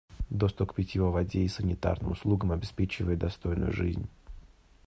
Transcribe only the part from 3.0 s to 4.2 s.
достойную жизнь.